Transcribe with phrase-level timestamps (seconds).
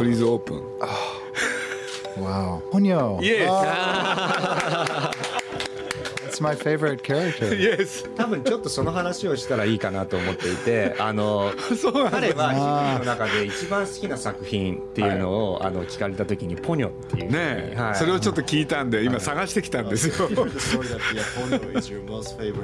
[0.00, 0.62] please open.
[2.16, 2.62] Wow.
[2.72, 3.20] Ponyo.
[3.20, 3.50] Yes.
[6.40, 7.00] my favorite
[8.16, 11.52] 多分ちょっとその話をしたらいいかなと思っていて、 あの
[12.10, 17.30] 彼は人類の中で一番好きな作品っていうのをあの聞かれた時にポニョっていう。
[17.30, 17.94] ね、は。
[17.94, 20.28] それをちょっと聞いたんで、今探してきたんですよ。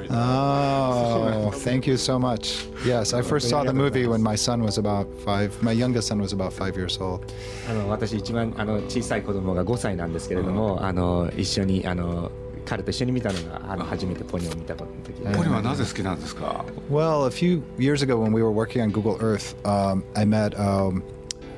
[0.09, 2.67] ああ thank you so much.
[2.85, 5.51] Yes, I first saw the movie when my son was about five.
[5.61, 7.21] My youngest son was about five years old.
[7.69, 11.97] あの私一番あの小さい子供が5歳なんですけれども、あの一緒にあの。
[11.97, 12.31] あの
[12.66, 14.88] 彼と一緒に見たのがあの初めてポニョを見た時
[15.20, 16.64] でポニョはなぜ好きなんですか。
[16.90, 20.58] Well, a few years ago, when we were working on Google Earth, um, I met
[20.58, 21.02] um,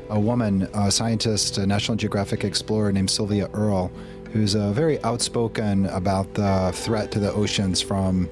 [0.09, 3.91] a woman, a scientist, a National Geographic explorer named Sylvia Earle,
[4.33, 8.29] who's uh, very outspoken about the threat to the oceans from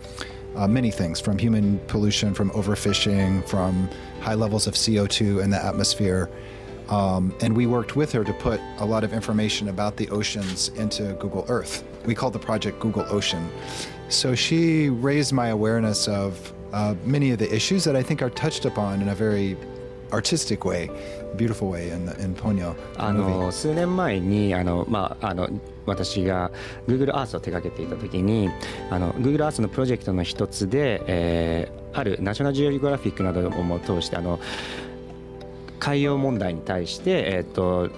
[0.57, 3.89] uh, many things from human pollution, from overfishing, from
[4.21, 6.31] high levels of CO2 in the atmosphere.
[6.89, 10.69] Um, and we worked with her to put a lot of information about the oceans
[10.71, 11.85] into Google Earth.
[12.08, 13.48] We called the project Google Ocean.
[14.10, 18.30] So she raised my awareness of uh, many of the issues that I think are
[18.32, 19.56] touched upon in a very
[20.12, 20.90] artistic way,
[21.36, 25.50] beautiful way in, the, in Ponyo あ.の数年前にあの、まあ、あの
[25.86, 26.50] 私が
[26.88, 28.50] Google Earth を手掛けていた時に
[28.90, 34.40] あの Google Earth のプロジェクトの一つで、えーあるナショナルジオグラフィックなども通してあの
[35.80, 37.90] 海洋問題に対して、えー、と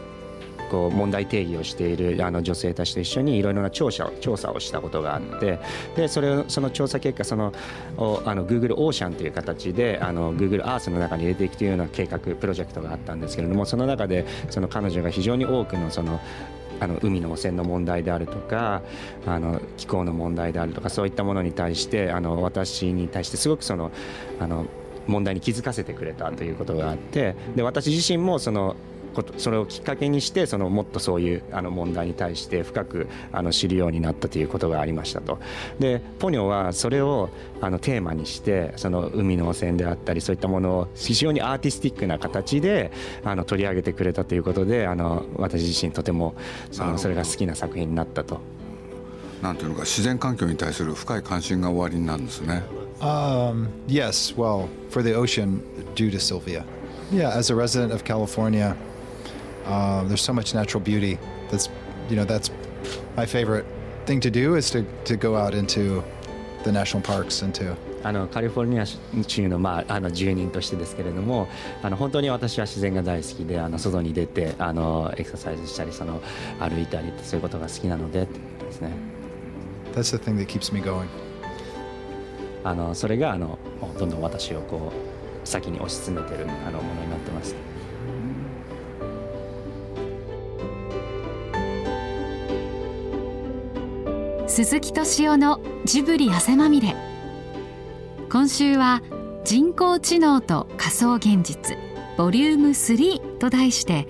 [0.69, 5.59] こう問題定義をしているあの女性たちと一緒にいろいろな調査を調査をしたことがあって
[5.95, 7.53] でそれをその調査結果その
[8.25, 16.19] あの Google オーシャンという形であの Google Earth の中に入れていくというような計画プロジェクトがあったんですけれどもその中でその彼女が非常に多くのその
[16.81, 18.81] あの海の汚染の問題であるとか
[19.25, 23.91] あの気候の問題であるとかそういったものに対してあの私に対してすごくその
[24.39, 24.65] あの
[25.07, 28.75] 問題に気づかせてくれたということがあってで私自身もその
[29.13, 35.39] ことそれをきっかけにしてそのもっとそういうあの問題に対して深くあの知るようになったということがありましたと
[35.79, 37.29] でポニョはそれを
[37.61, 42.91] あのテーマにしてその海の汚染であったりそういったものを非常にアーティスティックな形で
[43.23, 46.35] あの取り上げてくれたということであの私自身とても
[46.71, 48.39] そのそれが好きな作品になったと。
[49.41, 52.61] なんていうのか自然環境に対する深い関心がおありになるんですね。
[52.99, 55.61] Um, yes, well, for the ocean,
[55.95, 56.65] due to Sylvia.
[57.11, 58.75] Yeah, as a resident of California,
[59.69, 61.17] uh, there's so much natural beauty.
[61.49, 61.69] That's,
[62.09, 62.49] you know, that's
[63.15, 63.65] my favorite
[64.05, 66.03] thing to do is to, to go out into
[66.63, 71.49] the national parks and to あのカリフォルニア州の,、まあ、あの住人としてですけれども
[71.83, 76.21] あの本当に私は自然が大好きであの外に出てあのエクササイズしたりその
[76.61, 78.93] 歩いたりそういうことが好きなのでですね
[79.93, 81.07] that's the thing that keeps me going.
[82.63, 83.59] あのそれがあの
[83.99, 87.53] どんどん私をこう先に推し進めてるあのものになってます
[94.49, 96.95] 鈴木敏夫のジブリ汗まみれ。
[98.31, 99.03] 今週は
[99.45, 101.77] 人工知能と仮想現実
[102.17, 104.07] ボリューム3と題して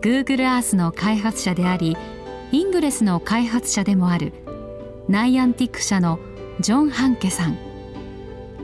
[0.00, 1.96] Google Earth の開発者であり
[2.52, 4.32] イングレスの開発者でもある
[5.08, 6.20] ナイアンティック社の
[6.60, 7.58] ジョン・ハンケさん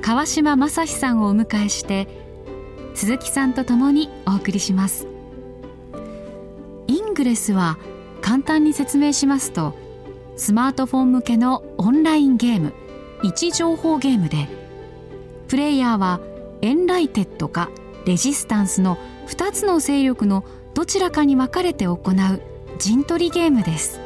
[0.01, 2.07] 川島正史さんをお迎えして
[2.95, 5.09] 鈴木さんと共にお送りします。
[6.87, 7.79] イングレスは
[8.21, 9.75] 簡単に説明しますと
[10.41, 12.73] スマートフォン向けのオンラインゲーム
[13.23, 14.49] 位置情報ゲームで
[15.49, 16.19] プレイヤーは
[16.63, 17.69] エンライテッドか
[18.07, 18.97] レジスタンスの
[19.29, 22.43] 2つの勢力のどちらかに分かれて行う
[22.79, 24.01] 陣取りゲームです。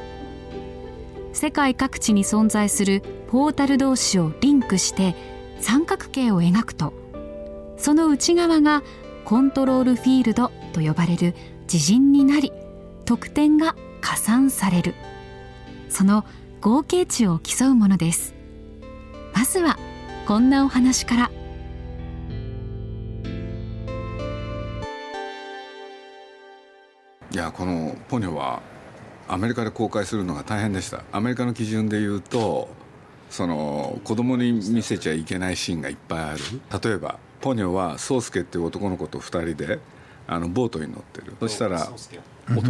[1.33, 5.15] 世界各地に存在するポータル同士をリンクして
[5.61, 6.95] 三角形を描くと
[7.77, 8.83] その内側が
[9.25, 11.37] コントロールフィールドと呼ばれる
[11.73, 12.53] 自陣になり
[13.05, 14.95] 得点が加算される。
[15.95, 16.25] その
[16.61, 18.35] 合計値を競うものです。
[19.33, 19.79] まずは
[20.27, 21.31] こんなお話から。
[27.31, 28.61] いやこのポニョは
[29.29, 31.05] アメリカで公開するのが大変でした。
[31.13, 32.69] アメリカの基準で言うと
[33.31, 36.41] その子供に見せちゃいけないシーンがいっぱいある。
[36.83, 39.79] 例えばポニョは宗介っていう男の子と2人で
[40.27, 41.37] あのボートに乗ってる。
[41.39, 41.89] そしたら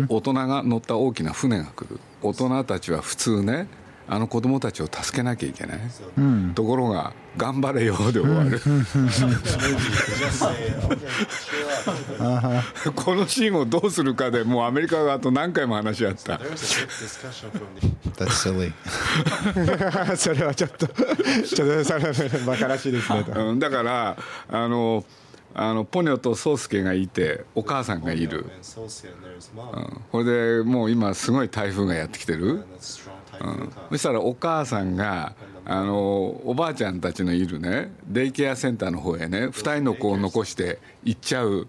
[0.08, 1.98] 大人が乗った大きな船が来る。
[2.22, 3.66] 大人たちは普通ね
[4.06, 5.80] あの子供たちを助けなきゃいけない、
[6.54, 8.60] ところが「頑張れよ」で終わる.
[12.94, 16.38] このシーンをどうするかでもうアメリカ側と何回も話し合った.
[20.16, 23.58] それはちょっとちょっとそれはバカらしいですねとうん。
[23.58, 24.16] だから
[24.48, 25.04] あの
[25.54, 28.40] あのポニョと宗介がいてお母さんがいる。
[28.40, 28.50] う.
[29.80, 30.00] ん。
[30.10, 30.24] これ
[30.58, 32.64] でもう今すごい台風がやってきてる。
[32.80, 35.34] Strong typhoon そしたらお母さんが
[35.64, 41.68] あのおばあちゃんたちのいるねデイケアセンターの方へね2人の子を残して行っちゃう、うん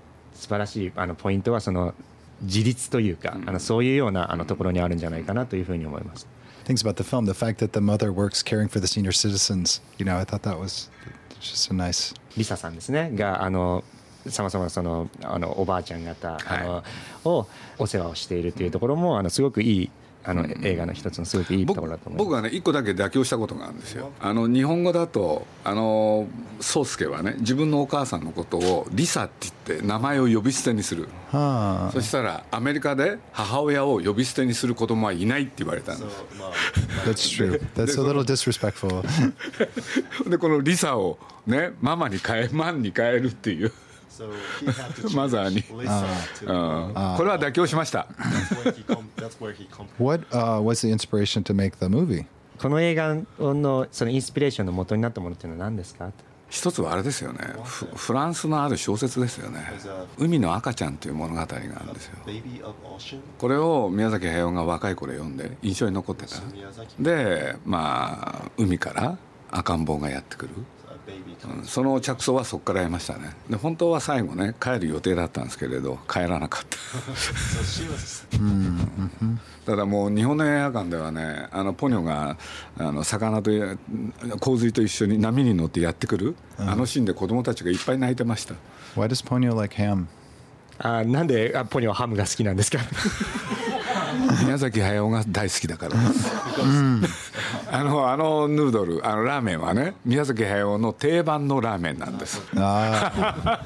[0.41, 1.93] 素晴らしいあのポイントはその
[2.41, 6.27] 自立というか、あのそういうようなあのところにあるんじゃないかなというふうに思います。
[6.65, 9.83] Things about the film, the fact that the mother works caring for the senior citizens.
[9.99, 10.89] You know, I thought that was
[11.39, 12.15] just a nice.
[12.35, 13.83] リサさんですねがあの
[14.27, 16.83] さまざまそのあのおばあちゃん方、あの
[17.23, 17.47] を
[17.77, 19.91] お世話をしているというところもあのすごくいい
[20.23, 22.25] あの映画の一つのすごくいいとこ僕ろだと思います。
[22.25, 26.27] 僕はね一個だけ妥協したことがあるんですよあの日本語だとあの
[26.59, 31.89] 宗介はね自分のお母さんのことをリサって言って名前を呼び捨てにする Huh.
[31.91, 37.59] そしたらアメリカで母親を呼び捨てにする子供はいないって言われたん So です mom, That's true.
[37.75, 39.01] That's a little disrespectful.
[40.29, 43.71] でこのリサをねママに変えマンに変えるっていう、
[44.11, 44.29] so
[44.59, 50.61] he had to change マザーに.これは妥協しました That's where he com- that's where he com- What uh,
[50.61, 52.25] was the inspiration to make the movie?
[52.59, 56.11] この映画のそのインスピレーションの元になったものっていうのは何ですか？
[56.49, 57.39] 一つはあれですよね。
[57.63, 59.65] フフランスのある小説ですよね
[60.19, 62.17] 「海の赤ちゃん」という物語があるんですよ.
[63.39, 66.35] これを宮崎駿が若い頃読んで印象に残ってた。
[66.99, 69.17] でまあ海から
[69.49, 70.49] 赤ん坊がやってくる.
[71.65, 73.31] その着想はそこから得ましたね。
[73.49, 76.77] で本当は最後ね帰る予定だったんですけれど帰らなかった。
[79.65, 82.37] ただもう日本の映画館ではねあのポニョが
[82.77, 83.51] あの魚と
[84.39, 88.55] 洪水と一緒に波に乗ってやってくる、あのシーンで子供たちがいっぱい泣いてました。
[88.95, 90.05] Why does Ponyo like ham?
[90.79, 92.79] あなんであポニョはハムが好きなんですか？
[94.43, 95.95] 宮崎駿が大好きだから。
[95.95, 96.25] で す、
[97.73, 102.41] あのあのヌードルあのラーメンはね宮崎駿の定番のラーメンなんです。
[102.53, 103.59] Ah,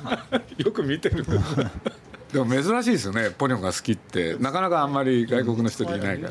[0.64, 1.26] よく見てる。
[2.32, 4.36] でも珍しいですよねポニョが好きって。
[4.38, 6.28] なかなかあんまり外国の人でいないか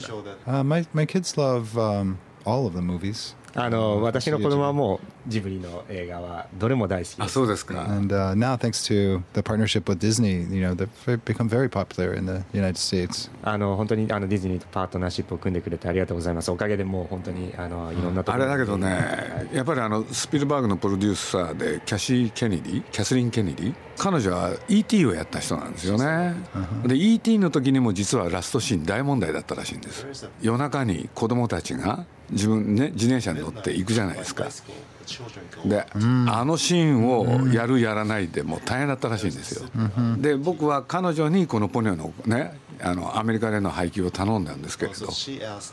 [0.46, 0.60] ら。
[0.60, 7.34] Uh, my my kids love um, all of the movies, あの私の子供はもうジブリの映画はどれも大好きです。
[7.34, 12.16] そうですか、and uh, now thanks to the partnership with Disney, you know, they've ve- become very popular
[12.16, 13.30] in the United States.
[13.42, 16.50] あの本当にあのディズニーとパートナーシップを組んでくれてありがとうございます。
[16.50, 25.06] おかげでもう本当にあのいろんなところにあれだけどね、やっぱりあのスピルバーグのプロデューサーでキャシー・ケネディキャスリン・ケネディ彼女は E.T.
[25.06, 26.34] をやった人なんですよね。
[26.86, 27.38] で E.T.
[27.38, 30.28] の時にも実はラストシーン大問題だったらしいんです。
[30.42, 34.46] 夜中に子供たちが自分ね自転車に乗って行くじゃないですか.
[35.66, 39.68] で、あのシーンをやるやらないでもう大変だったらしいんですよ、
[40.16, 45.06] で僕は彼女にこのポニョのねあのアメリカでの配給を頼んだんですけれど。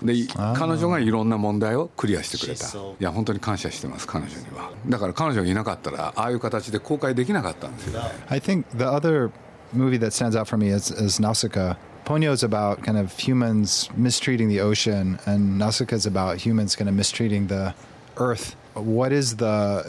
[0.04, 2.68] で彼女がいろんな問題をクリアしてくれた。
[2.68, 4.72] いや本当に感謝してます彼女には。
[4.88, 9.32] だから彼女がいなかったらああいう形で公開できなかったんですよ I think the other
[9.74, 11.78] movie that stands out for me is, is Nausicaa.
[12.05, 16.89] Ponyo is about kind of humans mistreating the ocean, and Nausicaa is about humans kind
[16.89, 17.75] of mistreating the
[18.17, 18.55] earth.
[18.75, 19.47] What is the?
[19.47, 19.83] Uh,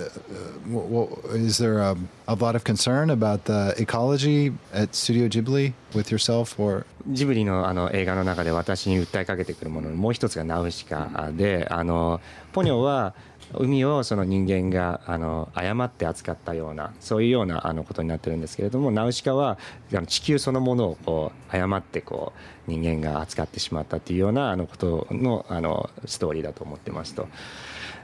[0.66, 1.96] w- w- is there a,
[2.27, 12.20] a lot of concern about the ecology at Studio Ghibli with yourself, or ジブリのあの映画の中で私に訴えかけてくるもののもう一つがナウシカであの
[12.51, 13.13] ポニョは
[13.54, 19.59] 海をその人間があの誤って扱ったようなそういうようなあのことになってるんですけれどもナウシカは
[20.06, 22.32] 地球そのものをこう誤ってこ
[22.66, 27.28] う人間が扱ってしまったっていうようなあのことのあのストーリーだと思ってますと。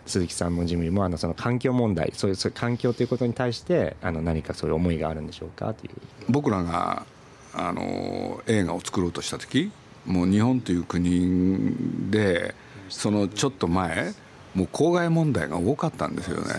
[0.07, 5.93] 鈴木さんもジブリもあのその環境問題そういうそういう環境ということに対してあの何かそういう思いがあるんでしょうかという
[6.31, 7.05] 僕らが
[7.53, 9.71] あの映画を作ろうとした時
[10.07, 11.75] もう日本という国
[12.11, 12.55] で
[12.89, 14.15] そのちょっと前
[14.59, 16.53] もう公害問題が多かったんですよね。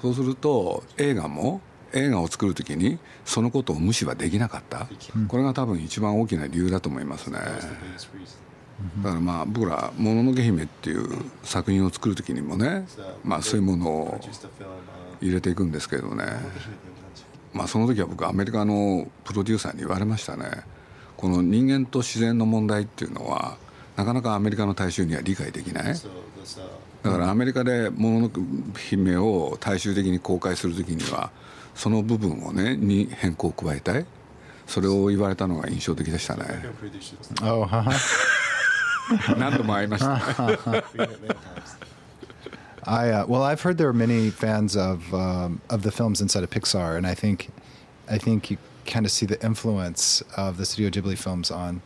[0.00, 1.60] そうすると映画も
[1.92, 4.88] 映画を作る時にそのことを無視はできなかった。
[5.28, 7.38] これが多分一番大きな理由だと思いますね.
[9.02, 11.08] だからまあ僕ら「もののけ姫」っていう
[11.42, 12.86] 作品を作る時にもね
[13.24, 14.18] まあそういうものを.
[14.18, 14.28] Uh,
[15.20, 16.24] 入れていくんですけどね。
[17.52, 20.44] まあその時は僕アメリカのプロデューサーに言われましたね。
[21.16, 23.56] この人間と自然の問題っていうのは
[23.98, 26.08] なかなかアメリカの大衆には理解できない uh,
[27.02, 28.40] だからアメリカで「もののけ
[28.90, 31.30] 姫」を大衆的に公開する時には
[31.74, 34.06] その部分をねに変更を加えたい
[34.68, 36.44] それを言われたのが印象的でしたね.
[37.42, 37.66] Oh.
[39.38, 40.20] 何度も会いました.
[42.84, 46.44] I uh, well, I've heard there are many fans of um, of the films inside
[46.44, 47.50] of Pixar, and I think
[48.08, 51.82] I think you kind of see the influence of the Studio Ghibli films on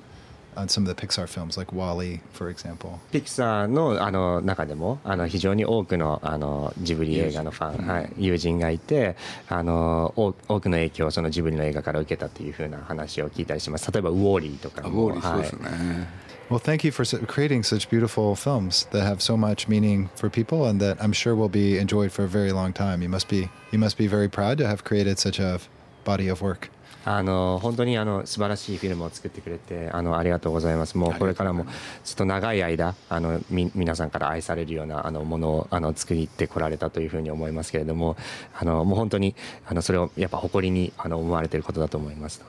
[0.58, 3.00] on some of the Pixar films, like Wally, for example.
[3.12, 9.16] ピクサーのあの中でもあの非常に多くのあのジブリ映画のファン、はい、友人がいて
[9.48, 16.08] あの多多くの影響をそのジブリの映画から受けたというふうな話を聞いたりします例えばウォーリーとかウもォーリーそうですはいね、
[16.50, 20.30] Well, thank you for s- creating such beautiful films that have so much meaning for
[20.30, 23.02] people, and that I'm sure will be enjoyed for a very long time.
[23.02, 25.60] You must be you must be very proud to have created such a
[26.06, 26.70] body of work.
[27.05, 30.97] あの本当にあの素晴らしいフィルムを作ってくれてあのありがとうございます。
[30.97, 31.67] もうこれからも
[32.05, 38.17] ずっと長い間あのみ皆さんから愛されるようなあのものをあの作ってこられたというふうに思いますけれども
[38.59, 39.35] あのもう本当に
[39.67, 42.41] あのそれをやっぱ誇りにあの思われていることだと思います。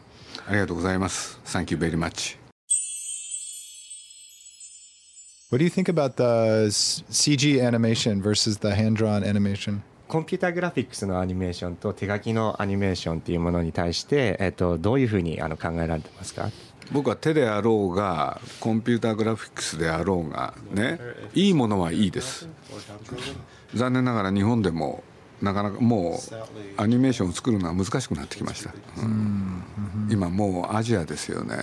[0.48, 1.40] ありがとうございます。
[1.46, 2.38] Thank you very much.
[5.52, 9.82] What do you think about the s- CG animation versus the hand drawn animation?
[10.14, 16.52] コンピューターグラフィックスのアニメーションと手書きのアニメーションっていうものに対して、えっと、どういうふうにあの考えられてますか？
[16.92, 21.00] 僕は手であろうがコンピューターグラフィックスであろうがね
[21.34, 22.48] いいものはいいです。
[23.74, 25.04] 残念ながら日本でも
[25.42, 26.20] なかなかも
[26.78, 29.64] うアニメーションを作るのは難しくなってきました、うん。
[30.12, 31.58] 今もうアジアですよね。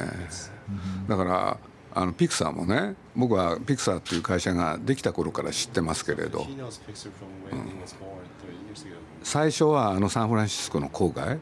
[1.07, 1.57] だから
[1.93, 6.41] あのピクサーもね僕はピクサーっていう会社ができた頃から知ってますけれど。
[6.41, 8.97] He knows Pixar from when he was born 30 years ago.
[9.23, 11.39] 最初はあのサンフランシスコの郊外。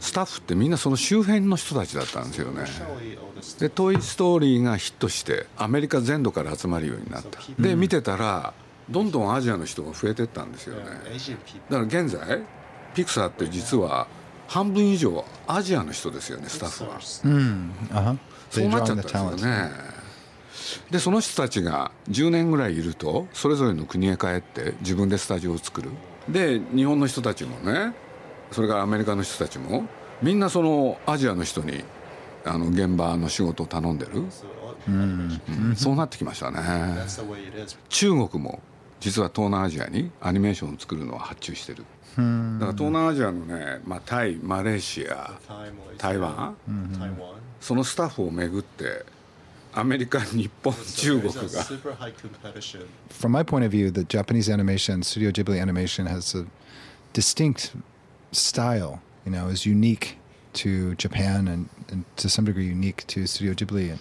[0.00, 2.64] スタッフってみんなその周辺の人たちだったんですよね。
[3.58, 7.40] で「トイ・ストーリー」がヒットしてアメリカ全土から集まるようになった。
[7.58, 8.54] で見てたら
[8.88, 10.84] どんどんアジアの人が増えてったんですよね.
[11.68, 12.42] だから現在
[12.94, 14.08] ピクサーって実は
[14.48, 16.98] 半分以上アジアの人ですよねスタッフは。
[16.98, 18.18] Uh huh.
[18.50, 19.70] そうなっちゃったんですよね。
[20.90, 25.90] でその人たちが10年ぐらいいるとそれぞれの国へ帰って自分でスタジオを作る。
[26.28, 27.94] で日本の人たちもね
[28.52, 29.84] それからアメリカの人たちも
[30.22, 31.82] みんなそのアジアの人に
[32.44, 34.44] あの現場の仕事を頼んでる、So
[34.88, 35.76] all, うん。
[35.76, 36.60] そうなってきましたね.
[37.88, 38.60] 中国も
[38.98, 41.84] 実は東南アジアにアニメーションを作るのは発注してる。
[42.16, 45.32] だから東南アジアのね、まあ、タイマレーシア
[45.98, 46.54] 台湾
[46.92, 47.49] ？Taiwan.
[47.60, 49.04] そのスタッフをめぐって
[49.72, 51.40] アメリカ日本中国が.
[53.10, 56.46] From my point of view, the Japanese animation, Studio Ghibli animation, has a
[57.12, 57.76] distinct
[58.32, 59.00] style.
[59.24, 60.18] You know, is unique
[60.54, 63.96] to Japan and, and to some degree unique to Studio Ghibli.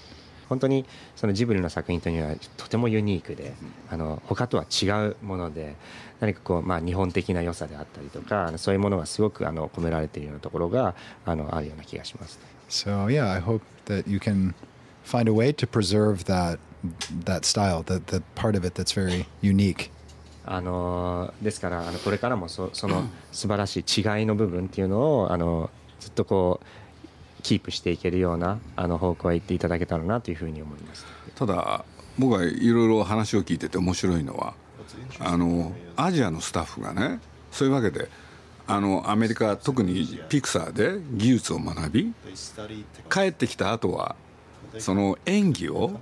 [0.48, 0.86] 本当に
[1.16, 3.54] そのジブリの作品というのはとてもユニークで
[3.92, 5.76] あの他とは違うもので
[6.20, 12.40] 何かこう、まあ、日本的な良さであったりとかそういうものがすごくあの込められているようなところがあのあるような気がします。
[12.70, 14.54] So yeah, I hope that you can
[15.04, 16.60] find a way to preserve that
[17.26, 19.92] that style, that the part of it that's very unique.
[20.46, 31.06] あのですからあのこれからもそ その素晴らしい違いの部分っていうのをあのずっとこうキープしていけるようなあの方向へ行っていただけたらなというふうに思います。
[31.36, 31.84] ただ
[32.18, 34.54] 僕はいろいろ話を聞いてて面白いのは
[35.20, 37.20] あのアジアのスタッフがね
[37.52, 38.10] そういうわけで
[38.70, 42.14] あのアメリカ特にピクサーで技術を学び
[43.10, 44.16] 帰ってきた後は
[44.78, 46.00] その演技を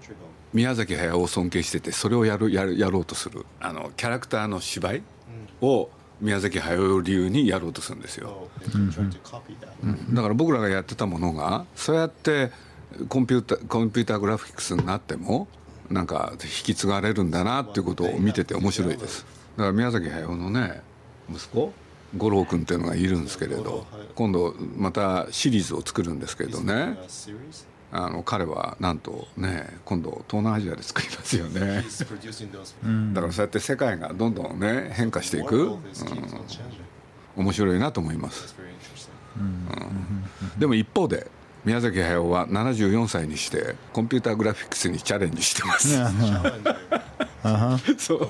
[0.53, 5.03] 宮崎駿を尊敬しててそれをやるやるやろうとするあのキャラクターの芝居
[5.61, 10.13] を宮崎駿流にやろうとするんですよ So they're trying to copy that.
[10.15, 12.51] だから僕らがやってたものがそうやって
[13.07, 15.47] コンピュータコンピューターグラフィックスになっても
[15.89, 20.81] なんか引き継がれるんだなっていうことを見てて面白いですだから宮崎駿のね
[21.29, 21.71] 息子
[22.15, 23.85] 五郎君っていうのがいるんですけれど
[24.15, 26.97] 今度またシリーズを作るんですけれどね.
[27.91, 31.83] あの彼はなんとね今度東南アジアで作りますよね.
[33.13, 35.79] だからそうやって世界がどんどんね変化していく、うん.
[37.37, 40.59] 面白いなと思います very interesting.
[40.59, 41.29] でも一方で
[41.63, 45.95] 宮崎駿は74歳にしてコンピューターグラフィックスにチャレンジしてます、
[47.97, 48.29] そう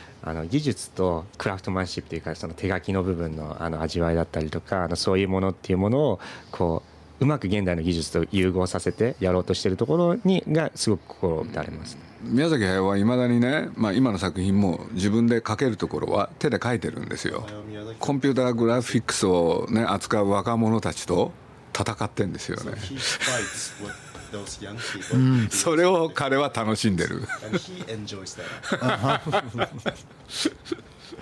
[0.23, 6.19] あの技術とクラフトマンシップというかその手書きの部分のあの味わいだったりとかあのそういうものっていうものを
[6.51, 6.83] こ
[7.19, 11.97] ううまく現代の技術と融合させてやろうとしているところにがすごく心を打たれます。
[12.23, 17.47] 宮崎駿はいまだにね、まあ、今の作品も自分で描けるところは手で描いてるんですよ
[17.99, 21.31] コンピューターグラフィックスを、ね、扱う若者たちと
[21.75, 22.73] 戦ってんですよね
[25.49, 27.21] それを彼は楽しんでる。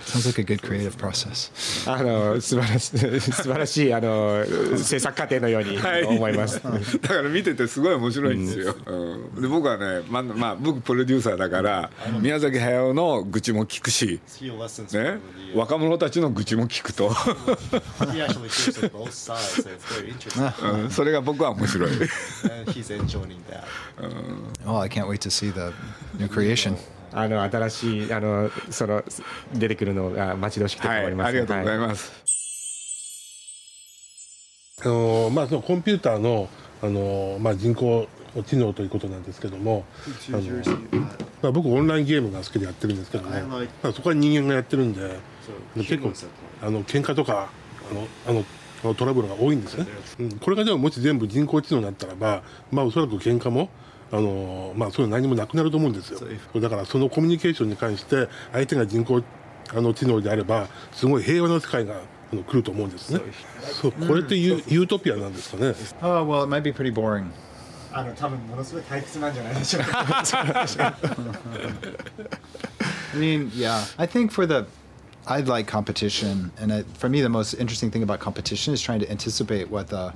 [0.00, 1.50] Sounds good creative process.
[1.90, 4.44] あの素晴らしい素晴らしいあの
[4.76, 6.62] 制作過程のように思います。
[6.62, 6.70] だ
[7.08, 8.74] から見ててすごい面白いんですよ。
[8.86, 14.20] うん、で僕はねま,まあ僕プロデューサーだから宮崎駿の愚痴も聞くし、
[14.92, 15.18] ね？
[15.54, 17.10] 若者たちの愚痴も聞くと。
[20.90, 21.90] それが僕は面白い。
[24.66, 25.72] oh, I can't wait to see the
[26.18, 26.76] new creation.
[27.12, 29.02] あの新しいあのその
[29.54, 31.28] 出てくるのが待ち遠しくてはい思います。
[31.28, 32.12] ありがとうございはます、
[34.82, 36.48] あのまあ、そのコンピューターの
[36.82, 38.08] あの、まあ、人工
[38.46, 39.84] 知能ということなんですけども
[40.28, 40.42] あの、
[41.42, 45.18] まあ、僕オンラインゲームが好きでやってるんですけどね、まあ、そこは人間がやってるんで
[45.74, 46.12] 結構
[46.62, 47.50] あの喧嘩とか
[47.90, 48.44] あのあの
[48.82, 49.86] あのトラブルが多いんですね、
[50.20, 53.68] うん、これがでももし全部人工知能になったらば、まあ、おそらく喧嘩も
[54.12, 56.20] あのまあ、そういうの何もなくなると思うんですよ
[56.60, 59.22] だからそのコミュニケーションに関して相手が人工
[59.72, 62.00] あの知能であればすごい平和な世界が
[62.32, 63.20] あの来ると思うんですね
[63.60, 67.26] そうこれってユ,、ユートピアなんですかね Oh, well, it might be pretty boring.
[67.92, 70.24] あの多分ものすごい退屈なんじゃないでしょうか。
[73.12, 73.82] I mean, yeah.
[73.96, 74.66] I think for the,
[75.26, 79.00] I like competition, and I, for me, the most interesting thing about competition is trying
[79.00, 80.12] to anticipate what the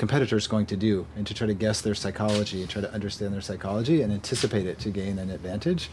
[0.00, 2.90] competitor is going to do, and to try to guess their psychology, and try to
[2.92, 5.90] understand their psychology, and anticipate it to gain an advantage.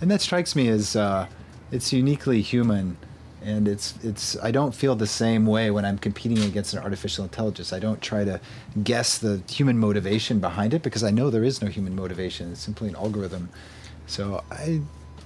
[0.00, 1.26] And that strikes me as uh,
[1.70, 2.96] it's uniquely human,
[3.42, 4.36] and it's it's.
[4.42, 7.74] I don't feel the same way when I'm competing against an artificial intelligence.
[7.74, 8.40] I don't try to
[8.82, 12.52] guess the human motivation behind it because I know there is no human motivation.
[12.52, 13.50] It's simply an algorithm.
[14.06, 14.80] So I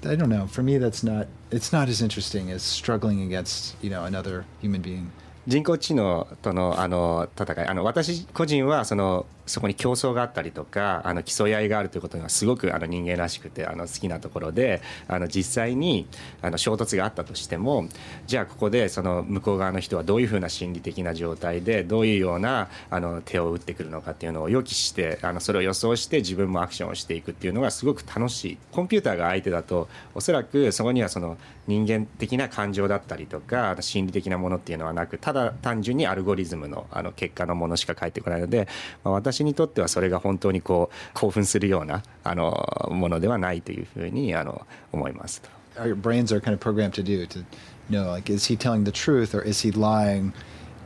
[0.05, 0.49] I don't know.
[0.49, 1.29] For me, that's not.
[1.53, 5.13] It's not as interesting as struggling against you know another human being.
[5.47, 16.07] 人工知能とのあの戦いあの私個人はそのそこに競争があったりとかあの競い合いがあるということがすごくあの人間らしくてあの好きなところであの実際に
[16.43, 17.89] あの衝突があったとしても
[18.27, 28.59] じゃあここでその向こう側の人はどういうふうな心理的な状態でどういうようなあの手を打ってくるのかっていうのを予期してあのそれを予想して自分もアクションをしていくっていうのがすごく楽しい。
[28.73, 38.69] コンピューターが相手だとおそらくそこにはその人間的な感情だったりとか心理的なものっていうのはなくただ単純にアルゴリズムのあの結果のものしか返ってこないので、
[39.03, 45.49] まあ、私にとってはそれが本当にこう興奮するようなあのものではないというふうにあの思いますと。
[45.81, 47.45] Our brains are kind of programmed to do to
[47.91, 50.33] know like is he telling the truth or is he lying?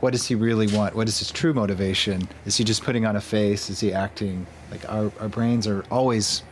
[0.01, 0.95] What does he really want?
[0.95, 2.27] What is his true motivation?
[2.45, 3.69] Is he just putting on a face?
[3.69, 4.45] Is he acting?
[4.69, 6.43] Like our our brains are always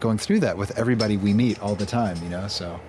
[0.00, 2.16] going through that with everybody we meet all the time.
[2.22, 2.80] You know, so.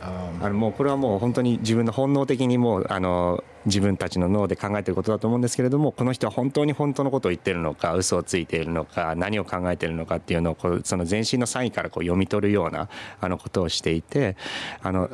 [0.00, 12.88] あのもうこれはもう本当に自分の本能的にもうあの自分たちの脳で考えていることだと思うんですけれどもこの人は本当に本当のことを言ってるのか嘘をついているのか何を考えているのかっていうのをこうその全身のサインからこう読み取るような
[13.20, 14.36] あのことをしていて
[14.82, 15.08] あの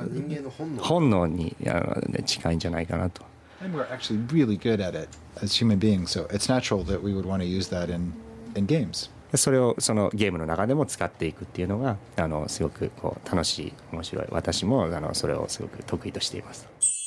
[0.78, 3.22] 本能にあのね近いんじゃないかなと。
[3.62, 5.08] And we're actually really good at it
[5.42, 8.14] as human beings, so it's natural that we would want to use that in,
[8.56, 9.10] in games.
[9.36, 16.99] それをそのゲームの中でも使っていくっていうのがあのすごくこう楽しい面白い私もあのそれをすごく得意としています。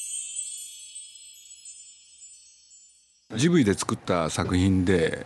[3.38, 5.26] ジブリで作った作品で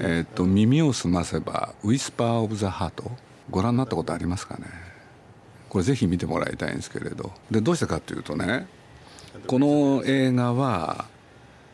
[0.00, 3.10] えー、と耳を澄ませば「ウィスパー・オブ・ザ・ハート」
[3.50, 4.64] ご覧になったことありますかね？
[5.68, 7.32] これぜひ見てもらいたいんですけれど。
[7.50, 8.66] でどうしてかというとね
[9.46, 11.06] この映画は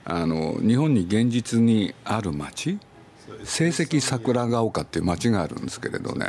[0.05, 2.79] あの日本に現実にある街？
[3.45, 6.27] 成績桜ヶ丘っていう町があるんですけれどね。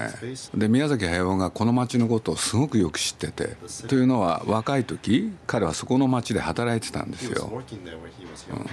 [0.56, 3.56] で宮崎駿がこの町のことをすごくよく知ってて
[3.88, 7.52] というのは若い時彼はそこの町で働いてたんですよ。
[8.34, 8.68] was young.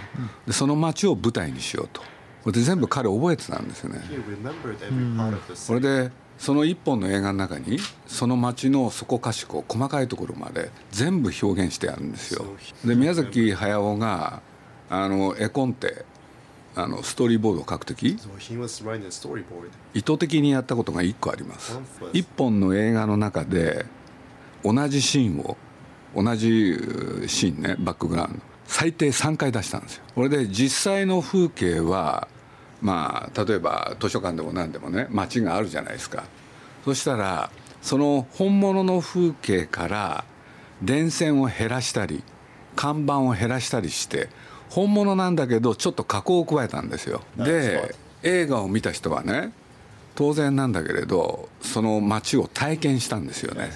[0.47, 2.03] でその町を舞台にしようと。
[2.43, 4.01] これで全部彼覚えてたんですよね。
[5.49, 12.47] the それ.でその一本の映画の中にその町のそこかしこ細かいところまで全部表現してあるんですよ。
[12.83, 14.41] で宮崎駿が
[14.89, 16.07] あの絵コンテ
[16.77, 19.45] あのストーリーボードを書くとき So he was writing a storyboard.
[19.95, 21.79] 意図的にやったことが1個あります。
[22.13, 23.87] 一本の映画の中で
[24.65, 25.57] 同じシーンを
[26.15, 30.05] 同じうシーンねバックグラウンド最低3回出したんですよ。
[30.15, 32.29] これで実際の風景は
[32.81, 36.25] まあ例えば図書館でも何でもね街があるじゃないですか。
[36.85, 37.51] そしたら
[37.83, 40.25] その本物の風景から
[40.83, 42.23] 電線を減らしたり
[42.77, 44.29] 看板を減らしたりして
[44.71, 47.23] 本物なんだけどちょっと加工を加えたんですよ。
[47.37, 49.53] で映画を見た人はね
[50.15, 53.71] 当然なんだけれどその街を体験したんですよね。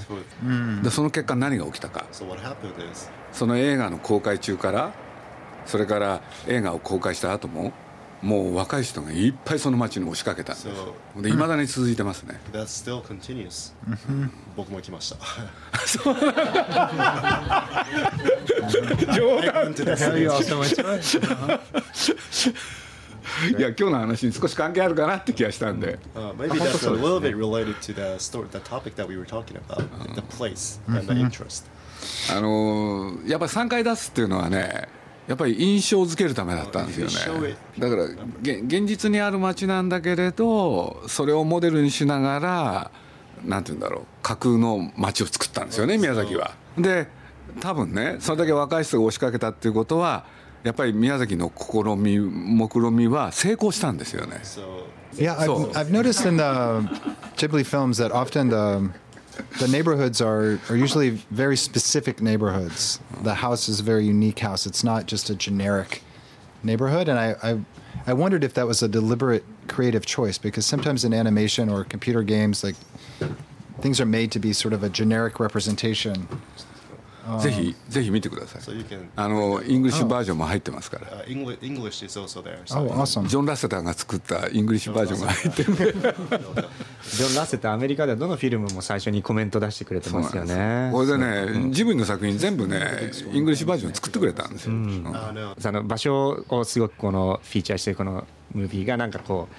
[0.82, 2.06] でその結果何が起きたか。
[2.12, 4.92] So what happened is その映画の公開中から
[5.66, 7.72] それから映画を公開した後も
[8.24, 10.66] もう若い人がいっぱいその街に押しかけたんです
[11.20, 13.72] でいまだに続いてますね that still continues.
[14.56, 15.16] 僕も来ました。
[19.14, 20.52] 冗談 To the Have you States.
[20.52, 20.82] also went to
[22.52, 22.54] it?
[23.58, 29.16] いや今日の話に少し関係あるかなって気がしたんで Uh, maybe that's a little bit related to the story, the topic that we
[29.16, 29.82] were talking about,
[30.14, 31.64] the place and the interest.
[32.34, 34.88] あのーやっぱり3回出すっていうのはね
[35.26, 37.56] やっぱり印象づけるためだったんですよね。
[37.78, 38.08] だから
[38.42, 42.90] げ現実にある街なんだけれどそれをモデルにしながら
[43.44, 46.52] なんて言うんだろう架空の街を作ったんですよね宮崎は。
[46.78, 47.08] で
[47.60, 50.26] 多分ねそれだけ若い人が押しかけたっていうことは
[50.62, 54.40] やっぱり宮崎の試み目論みは成功したんですよね。
[54.42, 54.84] So
[55.16, 56.42] Yeah, I've, I've noticed in the
[57.36, 58.90] Ghibli films that often the
[59.58, 63.00] the neighborhoods are, are usually very specific neighborhoods.
[63.22, 64.66] The house is a very unique house.
[64.66, 66.02] It's not just a generic
[66.62, 67.60] neighborhood, and I, I
[68.06, 72.22] I wondered if that was a deliberate creative choice because sometimes in animation or computer
[72.22, 72.76] games, like
[73.80, 76.28] things are made to be sort of a generic representation.
[77.40, 78.62] ぜひぜひ見てください。
[78.62, 81.24] So you can あのイングリッシュバージョンも入ってますから。
[81.24, 82.62] Uh, English English is also there.
[82.64, 83.26] So Oh, awesome!
[83.26, 85.74] ジョン・ラッセターが作ったイングリッシュバージョンが入ってる。
[85.74, 90.90] ジョン・ラッセってアメリカではどのフィルムも最初にコメント出してくれてますよね。
[90.92, 94.72] これでね、ジブリの作品全部ね、イングリッシュバージョン作ってくれたんですよ。
[94.72, 95.06] うん。
[95.06, 99.54] uh, no, その場所をすごくこのフィーチャーしてるこのムービーがなんかこう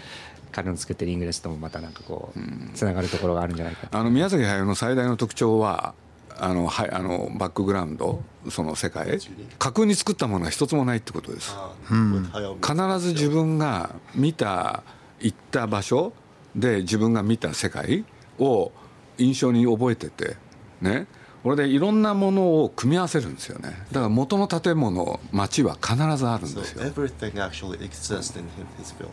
[0.51, 2.39] 彼の作ってるイングレスともまたなんかこう
[2.73, 5.93] つながるところがあるんじゃないかあの宮崎駿の最大の特徴は、
[6.37, 9.19] あのはいあのバックグラウンド、その世界、
[9.57, 11.55] 架空に作ったものが一つもないってことです。
[11.89, 14.83] uh, with Hayao 必ず自分が見た、
[15.19, 16.13] 行った場所
[16.55, 18.05] で自分が見た世界
[18.39, 18.71] を
[19.17, 20.37] 印象に覚えてて、
[20.81, 21.07] ね。
[21.43, 23.85] これでいろんなものを組み合わせるんですよね。
[23.91, 26.83] だから元の建物、街は必ずあるん So ですよ。
[26.83, 28.45] everything actually exists in
[28.79, 29.09] his film.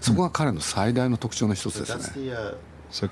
[0.00, 2.24] そこが彼の最大の特徴の一つ So ですね。
[2.24, 2.56] the uh,
[2.90, 3.06] So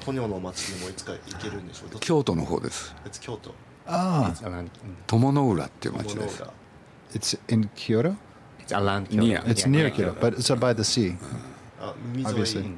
[0.00, 2.00] トニョの町もいつか行けるんでしょう？
[2.00, 2.34] 京都。
[2.34, 2.94] の方です。
[3.86, 4.34] ああ。
[5.06, 6.42] 鞆の浦っていう町です。
[7.12, 8.16] It's in Kyoto?
[8.58, 9.20] It's around Kyoto.
[9.20, 9.42] Near.
[9.44, 9.66] It's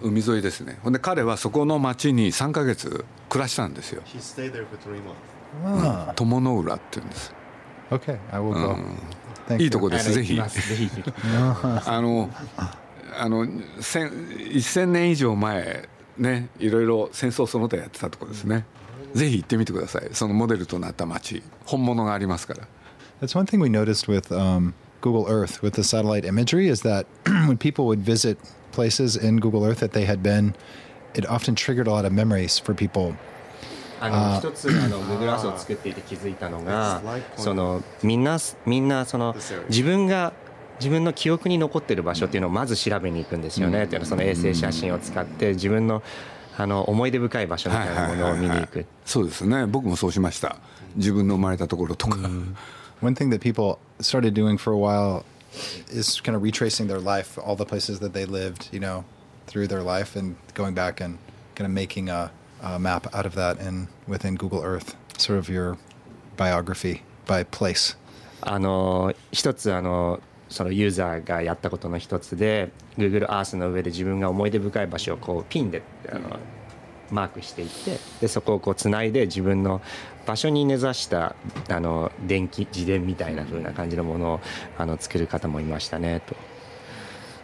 [0.02, 0.78] 海,沿いですね。
[0.84, 4.02] で彼はそこの町に3か月暮らしたんですよ。
[6.14, 7.34] 友の浦っていうんです。
[7.90, 8.86] Okay, I will、
[9.58, 10.40] いいとこです、ぜひ。
[10.40, 10.46] あ
[12.00, 12.30] の,
[13.18, 18.64] あの1000年以上前ね、いろいろ戦争その他やってたとこですね。
[19.14, 20.08] ぜひ行ってみてください。
[20.12, 22.60] そのモデルとなった町、本物がありますから。
[23.20, 27.56] That's one thing we noticed with um, Google Earth with the satellite imagery is that when
[27.56, 28.36] people would visit
[28.72, 30.54] places in Google Earth that they had been,
[31.14, 33.14] it often triggered a lot of memories for people.
[34.00, 37.00] あの一つあの Google Earth を作っていて気づいたのが
[37.36, 39.36] そのみんなみんなその.
[39.68, 40.32] 自分が
[40.78, 46.02] 自分の記憶に残ってる場所っていうのをまず調べに行くんですよね、っていうのはその衛星写真を使って自分の
[46.58, 49.66] あの思い出深い場所みたいなものを見に行く、そうですね。
[49.66, 50.56] 僕もそうしました。
[50.96, 52.18] 自分の生まれたところとか。
[53.00, 55.24] One thing that people started doing for a while
[55.90, 59.04] is kind of retracing their life, all the places that they lived, you know,
[59.46, 61.18] through their life, and going back and
[61.54, 62.30] kind of making a,
[62.62, 65.78] a map out of that in within Google Earth, sort of your
[66.36, 67.96] biography by place.
[68.42, 70.20] あの一つあの
[70.52, 76.38] そのユーザーがやったことの一つで Google Earth の上で自分が思い出深い場所をこうピンであの
[77.10, 79.82] マークしていってでそこをこうつないで自分の
[80.26, 81.34] 場所に根ざした
[81.68, 84.40] あの電気自伝みたいな風な感じのものを
[84.78, 86.36] あの作る方もいましたねと。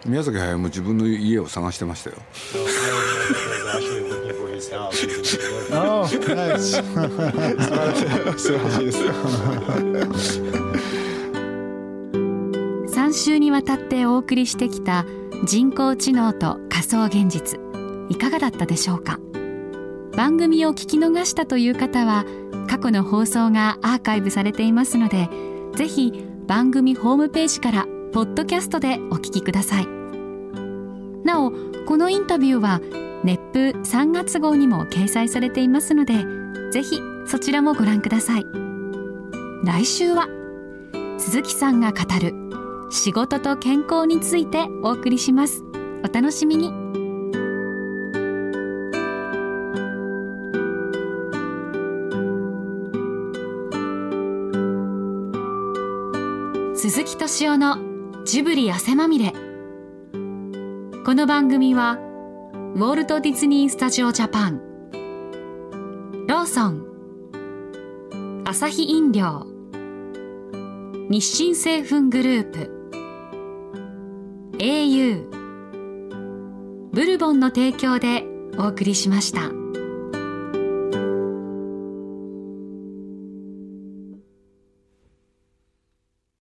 [0.06, 2.16] 宮崎駿も自分の家を探してましたよ。
[2.36, 4.48] So Hayao was actually looking for
[10.54, 10.67] his
[13.08, 15.06] 3週にわたってお送りしてきた
[15.42, 17.58] 人工知能と仮想現実。
[18.10, 19.18] いかがだったでしょうか？
[20.14, 22.26] 番組を聞き逃したという方は
[22.68, 25.30] 過去の放送がアーカイブされていますので
[25.74, 29.86] ぜひ番組ホームページからポッドキャストでお聞きください。
[31.24, 31.50] なお
[31.86, 32.82] このインタビューは
[33.24, 36.26] 熱風3月号にも掲載されていますので
[36.72, 38.44] ぜひそちらもご覧ください。
[39.64, 40.28] 来週は
[41.16, 42.34] 鈴木さんが語る
[42.90, 45.62] 仕事と健康についてお送りします。
[46.03, 46.72] お楽しみに。
[56.74, 57.77] 鈴木敏夫の
[58.24, 59.33] ジブリ汗まみれ。
[61.05, 61.98] この番組は
[62.74, 64.61] ウォルト・ディズニー・スタジオ・ジャパン。
[66.27, 68.44] ローソン。
[68.46, 69.46] アサヒ飲料。
[71.11, 72.77] 日清製粉グループ。
[74.58, 75.24] Au
[76.92, 78.24] ブルボンの提供で
[78.58, 79.57] お送りしました。